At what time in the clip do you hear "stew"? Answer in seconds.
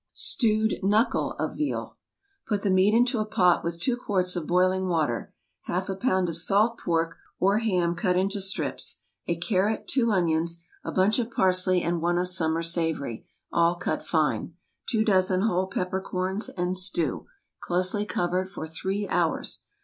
16.75-17.27